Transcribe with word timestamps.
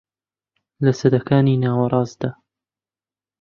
لە 0.83 0.91
سەدەکانی 0.99 1.59
ناوەڕاستدا 1.63 2.29